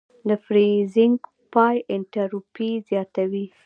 د 0.27 0.29
فریزینګ 0.45 1.19
پای 1.53 1.75
انټروپي 1.93 2.71
زیاتوي. 2.89 3.45